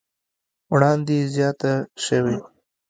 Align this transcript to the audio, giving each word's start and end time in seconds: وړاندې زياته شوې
وړاندې 0.71 1.17
زياته 1.33 1.73
شوې 2.05 2.35